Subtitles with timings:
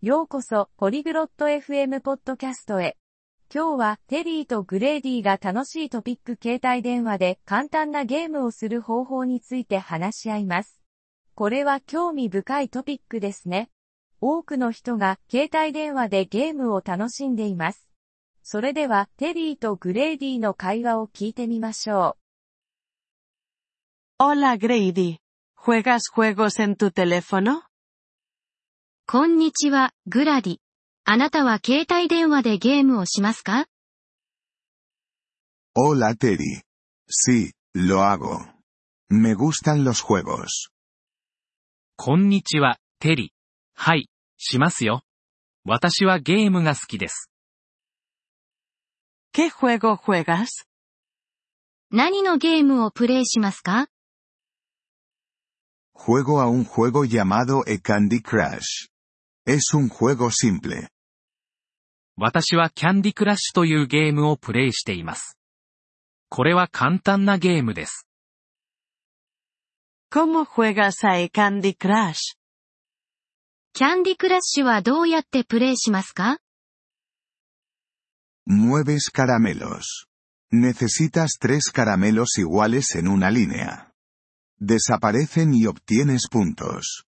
[0.00, 2.96] ようこそ、ポリグロット FM ポッドキャストへ。
[3.52, 10.80] 今日は、テリーとグレーディが楽しいトピック携帯電話で簡単なゲームをする方法について話し合います。
[11.34, 13.70] これは興味深いトピックですね。
[14.20, 17.88] 多くの人が携帯電話でゲームを楽しんでいます。
[18.44, 22.16] それでは、テリーとグレーディの会話を聞いてみましょ
[24.20, 24.22] う。
[24.22, 25.16] Hola Grady.
[25.56, 27.67] ¿Juegas juegos en tu teléfono?
[29.10, 30.56] こんにちは、グラディ。
[31.06, 33.64] あなたは携帯電話でゲームをしますか
[35.74, 36.60] Hola Terry.
[37.08, 38.44] Sí, lo hago.
[39.08, 40.68] Me gustan los juegos.
[41.96, 43.32] こんにちは、テリ。
[43.74, 45.00] はい、しますよ。
[45.64, 47.30] 私はゲームが好きです。
[49.32, 50.48] ¿Qué juego juegas?
[51.90, 53.88] 何のゲームをプレイしますか
[55.94, 58.90] Juego a un juego llamado e Candy Crush.
[59.47, 60.87] Es un juego simple.
[62.15, 65.37] 私はキャンディクラッシュというゲームをプレイしています。
[66.29, 68.07] これは簡単なゲームです。¿
[70.13, 72.37] Cómo juegas a e Candy Crush?
[73.73, 76.37] キャンディクラッシュはどうやってプレイしますか
[78.47, 80.05] Mueves caramelos.
[80.51, 83.91] Necesitas tres caramelos iguales en una línea.
[84.59, 87.05] Desaparecen y obtienes puntos.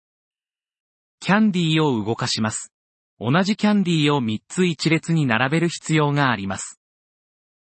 [1.19, 2.71] キャンディーを動かします。
[3.19, 6.79] 同じキャンディーを3つ一列に並べる必要があります。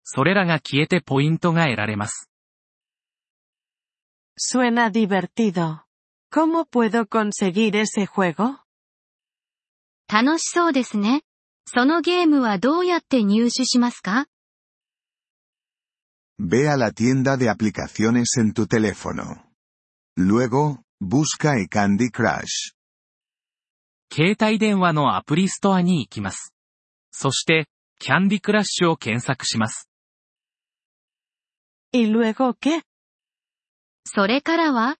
[0.05, 2.29] それらが消えてポイントが得られます。
[4.39, 5.85] Suena divertido.
[6.31, 8.59] ¿Cómo puedo conseguir ese juego?
[10.09, 11.23] 楽しそうですね。
[11.67, 14.27] そのゲームはどうやって入手しますか
[16.39, 19.53] Ve a la tienda de aplicaciones en tu teléfono.
[20.17, 22.73] Luego, busca e Candy Crush.
[24.15, 26.53] 携帯電話のアプリストアに行きます。
[27.11, 27.67] そして、
[27.99, 29.89] キャンディクラッシュを検索します。
[31.95, 32.83] ¿Y luego qué?
[34.05, 34.97] それからは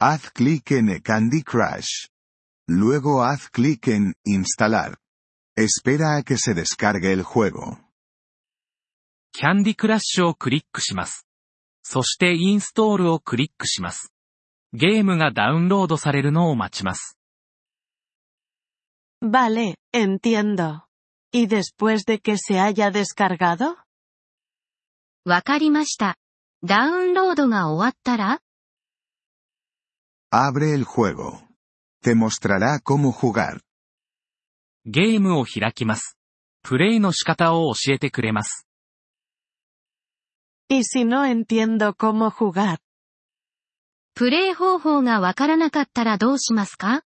[0.00, 2.08] Haz clic en e Candy Crush.
[2.66, 4.96] Luego haz clic en Instalar.
[5.58, 7.76] Espera a que se descargue el juego.
[9.32, 11.26] キャンディクラッシュをクリックします。
[11.82, 14.10] そしてインストールをクリックします。
[14.72, 17.18] ゲームがダウンロードされるのを待ちます。
[19.22, 20.84] Vale, entiendo.
[21.32, 23.76] ¿Y después de que se haya descargado?
[25.24, 26.16] わかりました。
[26.62, 28.40] ダウンロードが終わったら
[30.32, 31.42] Abre el juego.
[32.02, 33.60] Te mostrará cómo jugar.
[34.86, 36.16] ゲームを開きます。
[36.62, 38.66] プレイの仕方を教えてくれます。
[40.68, 42.78] ¿Y si no entiendo cómo jugar?
[44.14, 47.02] プレイ方法がわからなかったらどうしますか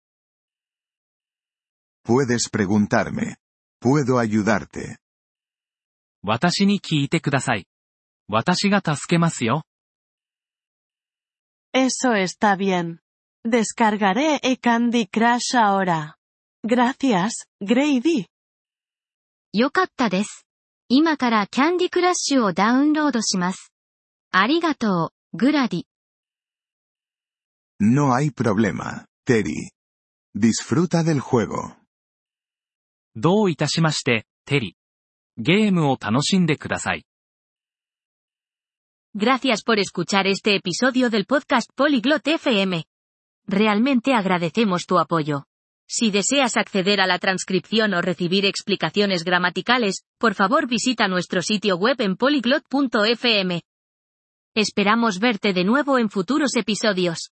[2.05, 3.37] Puedes preguntarme.
[3.81, 4.97] Puedo ayudarte.
[6.23, 7.67] 私に聞いてください。
[8.29, 9.65] 私が助けますよ。
[11.75, 12.99] Eso está bien.
[13.47, 16.15] Descargaré e Candy Crush ahora.
[16.65, 18.27] Gracias, Grady.
[19.53, 20.47] よかったです。
[20.89, 23.73] 今からキャンディクラッシュをダウンロードします。
[24.31, 25.83] ありがとう、グラディ。
[27.82, 29.70] No hay problema, Terry.
[30.34, 31.76] Disfruta del juego.
[33.16, 34.76] どういたしまして、テリ。
[35.38, 37.06] ゲームを楽しんでください。
[39.16, 42.86] Gracias por escuchar este episodio del podcast Polyglot FM.
[43.48, 45.46] Realmente agradecemos tu apoyo.
[45.88, 51.78] Si deseas acceder a la transcripción o recibir explicaciones gramaticales, por favor visita nuestro sitio
[51.78, 53.62] web en polyglot.fm.
[54.54, 57.32] Esperamos verte de nuevo en futuros episodios.